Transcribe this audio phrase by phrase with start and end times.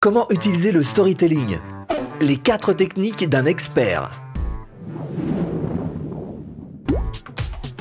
[0.00, 1.58] Comment utiliser le storytelling?
[2.20, 4.12] Les quatre techniques d'un expert.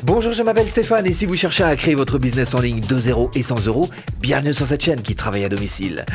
[0.04, 3.00] Bonjour, je m'appelle Stéphane et si vous cherchez à créer votre business en ligne de
[3.00, 3.88] 0 et 100 euros,
[4.20, 6.08] bienvenue sur cette chaîne qui travaille à domicile.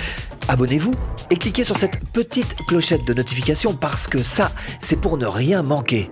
[0.48, 0.92] Abonnez-vous
[1.30, 4.50] et cliquez sur cette petite clochette de notification parce que ça,
[4.80, 6.10] c'est pour ne rien manquer.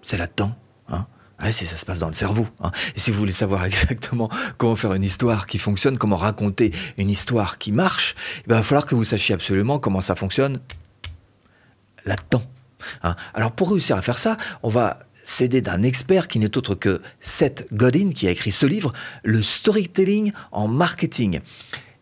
[0.00, 0.52] C'est là-dedans,
[1.42, 2.46] Ouais, si ça se passe dans le cerveau.
[2.60, 2.70] Hein.
[2.94, 4.28] Et si vous voulez savoir exactement
[4.58, 8.14] comment faire une histoire qui fonctionne, comment raconter une histoire qui marche,
[8.46, 10.60] il va falloir que vous sachiez absolument comment ça fonctionne
[12.04, 12.42] là-dedans.
[13.02, 13.16] Hein.
[13.34, 17.00] Alors pour réussir à faire ça, on va s'aider d'un expert qui n'est autre que
[17.20, 21.40] Seth Godin, qui a écrit ce livre, Le storytelling en marketing.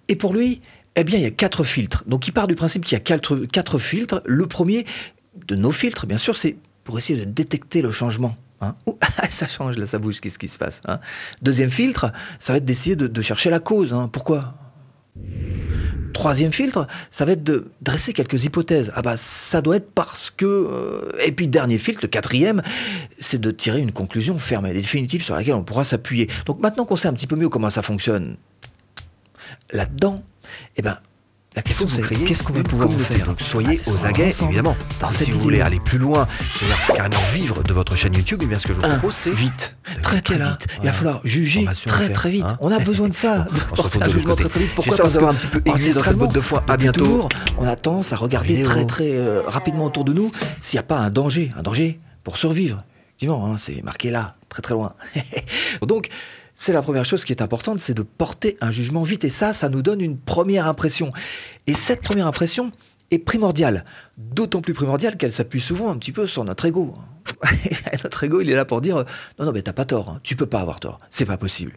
[0.08, 0.62] Et pour lui,
[0.96, 2.04] eh bien, il y a quatre filtres.
[2.06, 3.00] Donc il part du principe qu'il y a
[3.46, 4.22] quatre filtres.
[4.24, 4.84] Le premier
[5.46, 8.34] de nos filtres, bien sûr, c'est pour essayer de détecter le changement.
[8.60, 8.74] Hein?
[9.30, 11.00] ça change, là, ça bouge, qu'est-ce qui se passe hein?
[11.42, 13.92] Deuxième filtre, ça va être d'essayer de, chercher la cause.
[13.92, 14.08] Hein.
[14.12, 14.54] Pourquoi?
[16.14, 18.92] Troisième filtre, ça va être de dresser quelques hypothèses.
[18.94, 20.46] Ah bah ça doit être parce que...
[20.46, 22.62] Euh, et puis dernier filtre, le quatrième,
[23.18, 26.28] c'est de tirer une conclusion ferme et définitive sur laquelle on pourra s'appuyer.
[26.46, 28.36] Donc maintenant qu'on sait un petit peu mieux comment ça fonctionne,
[29.72, 30.24] là-dedans,
[30.76, 30.98] eh ben,
[31.58, 34.76] la question c'est qu'est-ce qu'on va pouvoir faire Donc soyez ah, aux aguets, évidemment.
[35.10, 38.60] si vous voulez aller plus loin, c'est-à-dire carrément vivre de votre chaîne YouTube, eh bien
[38.60, 40.68] ce que je vous propose, c'est vite, très très vite.
[40.78, 42.44] Il va falloir juger très très vite.
[42.44, 42.58] Hein.
[42.60, 44.74] On a besoin de ça, porter un jugement très très vite.
[44.76, 46.62] Pourquoi Parce un petit peu aiguisé dans cette botte de foin.
[46.68, 47.28] À bientôt.
[47.58, 50.84] On a tendance à regarder très très euh, rapidement autour de nous s'il n'y a
[50.84, 52.78] pas un danger, un danger pour survivre.
[53.16, 54.94] Effectivement, hein, c'est marqué là, très très loin.
[55.82, 56.08] Donc
[56.60, 59.22] c'est la première chose qui est importante, c'est de porter un jugement vite.
[59.22, 61.12] Et ça, ça nous donne une première impression.
[61.68, 62.72] Et cette première impression
[63.12, 63.84] est primordiale.
[64.18, 66.94] D'autant plus primordiale qu'elle s'appuie souvent un petit peu sur notre ego.
[68.02, 69.04] notre ego, il est là pour dire
[69.38, 70.08] non, non, mais t'as pas tort.
[70.08, 70.20] Hein.
[70.24, 70.98] Tu peux pas avoir tort.
[71.10, 71.74] C'est pas possible.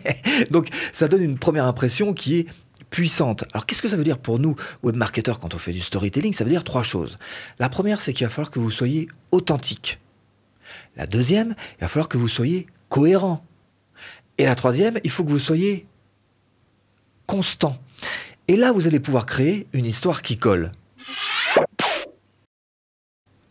[0.50, 2.46] Donc, ça donne une première impression qui est
[2.88, 3.44] puissante.
[3.52, 6.32] Alors, qu'est-ce que ça veut dire pour nous, webmarketeurs, quand on fait du storytelling?
[6.32, 7.18] Ça veut dire trois choses.
[7.58, 10.00] La première, c'est qu'il va falloir que vous soyez authentique.
[10.96, 13.44] La deuxième, il va falloir que vous soyez cohérent.
[14.42, 15.86] Et la troisième, il faut que vous soyez
[17.28, 17.78] constant.
[18.48, 20.72] Et là, vous allez pouvoir créer une histoire qui colle.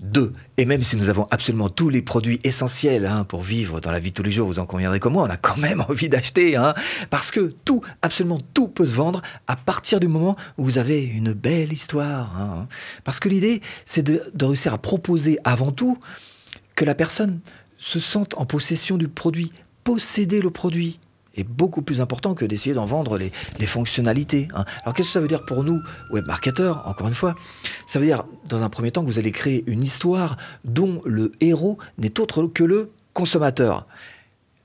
[0.02, 3.90] Deux, et même si nous avons absolument tous les produits essentiels hein, pour vivre dans
[3.90, 5.80] la vie de tous les jours, vous en conviendrez comme moi, on a quand même
[5.90, 6.74] envie d'acheter, hein,
[7.10, 11.06] parce que tout, absolument tout peut se vendre à partir du moment où vous avez
[11.06, 12.38] une belle histoire.
[12.38, 12.68] Hein.
[13.06, 15.98] Parce que l'idée, c'est de réussir à proposer avant tout
[16.76, 17.40] que la personne
[17.78, 19.54] se sente en possession du produit,
[19.92, 21.02] posséder le produit
[21.36, 24.48] est beaucoup plus important que d'essayer d'en vendre les, fonctionnalités.
[24.54, 24.64] Hein.
[24.84, 25.82] Alors qu'est-ce que ça veut dire pour nous,
[26.12, 27.36] webmarketeurs, encore une fois?
[27.88, 31.34] Ça veut dire, dans un premier temps, que vous allez créer une histoire dont le
[31.42, 33.86] héros n'est autre que le consommateur.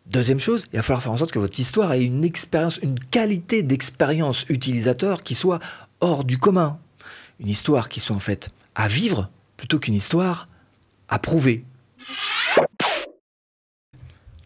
[0.06, 3.00] Deuxième chose, il va falloir faire en sorte que votre histoire ait une expérience, une
[3.00, 5.58] qualité d'expérience utilisateur qui soit
[6.00, 6.78] hors du commun.
[7.40, 10.48] Une histoire qui soit en fait à vivre plutôt qu'une histoire
[11.08, 11.64] à prouver.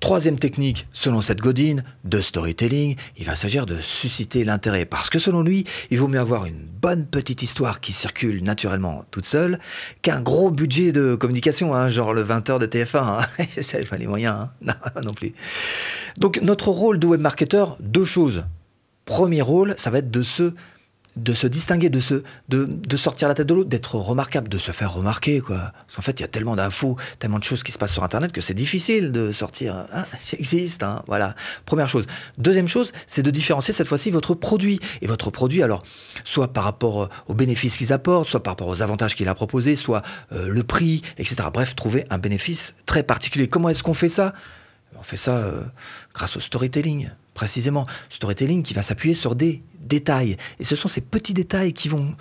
[0.01, 4.87] Troisième technique, selon cette Godine, de storytelling, il va s'agir de susciter l'intérêt.
[4.87, 9.05] Parce que selon lui, il vaut mieux avoir une bonne petite histoire qui circule naturellement
[9.11, 9.59] toute seule
[10.01, 12.97] qu'un gros budget de communication, hein, genre le 20h de TF1.
[12.97, 13.45] Hein.
[13.61, 14.51] Ça pas les moyens, hein.
[14.63, 15.35] non, non plus.
[16.17, 18.45] Donc notre rôle de webmarketeur, deux choses.
[19.05, 20.55] Premier rôle, ça va être de se
[21.23, 24.71] de se distinguer, de, se, de, sortir la tête de l'eau, d'être remarquable, de se
[24.73, 25.41] faire remarquer.
[25.41, 25.73] Quoi.
[25.87, 28.05] Parce qu'en fait, il y a tellement d'infos, tellement de choses qui se passent sur
[28.05, 29.77] Internet que c'est difficile de sortir.
[29.93, 31.35] Hein, ça existe, hein, voilà.
[31.67, 32.07] Première chose.
[32.39, 34.81] Deuxième chose, c'est de différencier cette fois-ci votre produit.
[35.03, 35.83] Et votre produit, alors,
[36.25, 39.35] soit par rapport euh, aux bénéfices qu'ils apportent, soit par rapport aux avantages qu'il a
[39.35, 41.49] proposés, soit euh, le prix, etc.
[41.53, 43.49] Bref, trouver un bénéfice très particulier.
[43.49, 44.33] Comment est-ce qu'on fait ça?
[44.99, 45.63] On fait ça euh,
[46.15, 47.11] grâce au storytelling
[47.41, 47.87] précisément.
[48.11, 50.37] Storytelling qui va s'appuyer sur des détails.
[50.59, 52.15] Et ce sont ces petits détails qui vont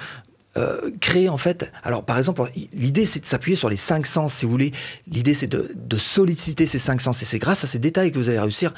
[0.55, 1.69] euh, créer en fait.
[1.83, 4.71] Alors par exemple, l'idée c'est de s'appuyer sur les cinq sens, si vous voulez.
[5.11, 7.21] L'idée c'est de, solliciter ces cinq sens.
[7.21, 8.73] Et c'est grâce à ces détails que vous allez réussir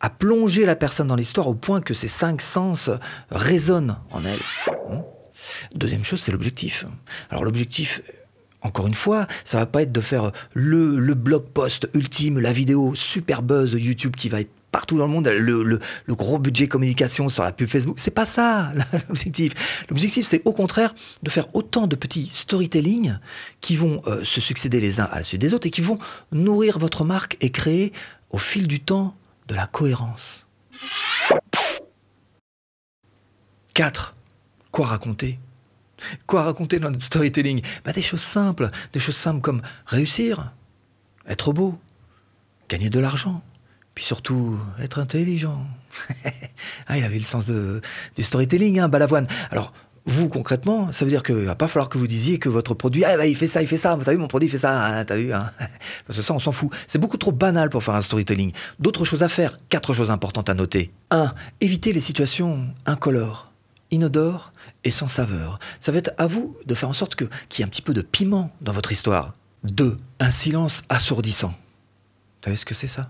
[0.00, 2.90] à plonger la personne dans l'histoire au point que ces cinq sens
[3.30, 4.40] résonnent en elle.
[5.74, 6.84] Deuxième chose, c'est l'objectif.
[7.30, 8.02] Alors l'objectif,
[8.60, 12.52] encore une fois, ça va pas être de faire le, le blog post ultime, la
[12.52, 15.80] vidéo super buzz YouTube qui va être partout dans le monde, le,
[16.10, 17.98] gros budget communication sur la pub Facebook.
[17.98, 18.72] C'est pas ça
[19.08, 19.54] l'objectif.
[19.88, 23.16] L'objectif, c'est au contraire de faire autant de petits storytelling
[23.62, 25.96] qui vont euh, se succéder les uns à la suite des autres et qui vont
[26.30, 27.94] nourrir votre marque et créer
[28.28, 29.16] au fil du temps
[29.48, 30.44] de la cohérence.
[33.72, 34.14] 4.
[34.72, 35.38] Quoi raconter?
[36.26, 37.62] Quoi raconter dans notre storytelling?
[37.82, 40.52] Bah, Des choses simples, des choses simples comme réussir,
[41.26, 41.78] être beau,
[42.68, 43.42] gagner de l'argent,
[43.96, 45.66] Puis surtout, être intelligent.
[46.86, 47.80] ah, il avait le sens de,
[48.14, 49.26] du storytelling, hein, Balavoine.
[49.50, 49.72] Alors,
[50.04, 53.06] vous, concrètement, ça veut dire qu'il va pas falloir que vous disiez que votre produit,
[53.06, 55.04] ah, bah, il fait ça, il fait ça, t'as vu, mon produit fait ça, hein,
[55.06, 55.50] t'as vu, hein.
[56.06, 56.70] Parce que ça, on s'en fout.
[56.86, 58.52] C'est beaucoup trop banal pour faire un storytelling.
[58.78, 60.92] D'autres choses à faire, quatre choses importantes à noter.
[61.10, 61.32] 1.
[61.62, 63.50] Éviter les situations incolores,
[63.90, 64.52] inodores
[64.84, 65.58] et sans saveur.
[65.80, 67.28] Ça va être à vous de faire en sorte qu'il
[67.58, 69.32] y ait un petit peu de piment dans votre histoire.
[69.64, 69.96] 2.
[70.20, 71.48] Un silence assourdissant.
[71.48, 73.08] Vous savez ce que c'est ça?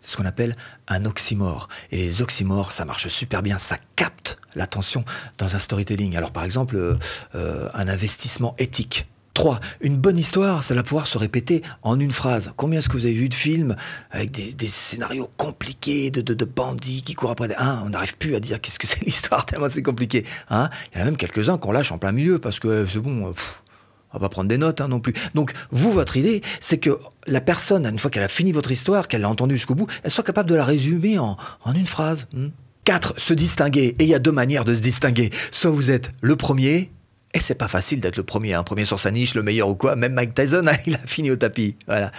[0.00, 0.56] C'est ce qu'on appelle
[0.88, 1.68] un oxymore.
[1.90, 5.04] Et les oxymores, ça marche super bien, ça capte l'attention
[5.38, 6.16] dans un storytelling.
[6.16, 6.96] Alors par exemple, euh,
[7.34, 9.06] euh, un investissement éthique.
[9.34, 9.60] 3.
[9.80, 12.52] Une bonne histoire, ça va pouvoir se répéter en une phrase.
[12.56, 13.76] Combien est-ce que vous avez vu de films
[14.10, 17.54] avec des, scénarios compliqués de, de, bandits qui courent après des...
[17.58, 20.26] on n'arrive plus à dire qu'est-ce que c'est l'histoire, tellement c'est compliqué.
[20.50, 23.00] Hein Il y en a même quelques-uns qu'on lâche en plein milieu parce que c'est
[23.00, 23.34] bon...
[24.12, 25.14] On va pas prendre des notes hein, non plus.
[25.34, 29.08] Donc, vous, votre idée, c'est que la personne, une fois qu'elle a fini votre histoire,
[29.08, 31.36] qu'elle l'a entendue jusqu'au bout, elle soit capable de la résumer en,
[31.74, 32.26] une phrase.
[32.84, 33.14] 4.
[33.14, 33.18] Hmm.
[33.18, 33.94] Se distinguer.
[33.98, 35.30] Et il y a deux manières de se distinguer.
[35.50, 36.90] Soit vous êtes le premier,
[37.34, 38.62] et c'est pas facile d'être le premier, un hein.
[38.62, 39.96] premier sur sa niche, le meilleur ou quoi.
[39.96, 41.76] Même Mike Tyson, hein, il a fini au tapis.
[41.86, 42.12] Voilà.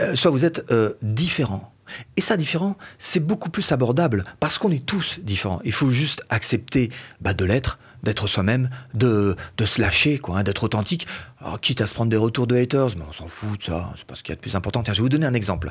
[0.00, 1.72] Euh, soit vous êtes euh, différent.
[2.16, 5.60] Et ça, différent, c'est beaucoup plus abordable parce qu'on est tous différents.
[5.64, 6.90] Il faut juste accepter
[7.20, 11.06] bah, de l'être, d'être soi-même, de, de se lâcher, quoi, hein, d'être authentique.
[11.40, 13.92] Alors, quitte à se prendre des retours de haters, mais on s'en fout de ça,
[13.96, 14.82] c'est pas ce qu'il y a de plus important.
[14.82, 15.70] Tiens, je vais vous donner un exemple.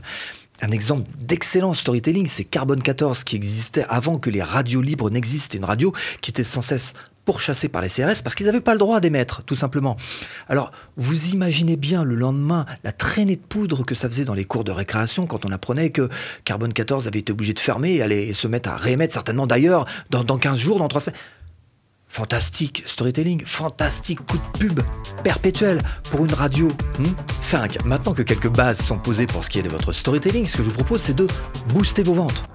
[0.61, 5.57] Un exemple d'excellent storytelling, c'est Carbone 14 qui existait avant que les radios libres n'existent.
[5.57, 6.93] Une radio qui était sans cesse
[7.29, 9.97] pourchassés par les CRS parce qu'ils n'avaient pas le droit d'émettre, tout simplement.
[10.47, 14.45] Alors, vous imaginez bien le lendemain la traînée de poudre que ça faisait dans les
[14.45, 16.09] cours de récréation quand on apprenait que
[16.43, 19.85] Carbone 14 avait été obligé de fermer et allait se mettre à réémettre certainement d'ailleurs
[20.09, 21.19] dans, dans 15 jours, dans 3 semaines.
[22.09, 24.79] Fantastique storytelling, fantastique coup de pub
[25.23, 25.79] perpétuel
[26.09, 26.67] pour une radio.
[27.39, 27.83] 5.
[27.83, 27.87] Hmm?
[27.87, 30.63] Maintenant que quelques bases sont posées pour ce qui est de votre storytelling, ce que
[30.63, 31.27] je vous propose, c'est de
[31.67, 32.45] booster vos ventes.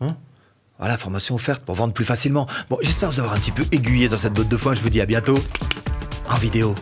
[0.00, 0.16] Hein
[0.78, 2.48] voilà, formation offerte pour vendre plus facilement.
[2.68, 4.74] Bon, j'espère vous avoir un petit peu aiguillé dans cette botte de foin.
[4.74, 5.38] Je vous dis à bientôt
[6.28, 6.74] en vidéo.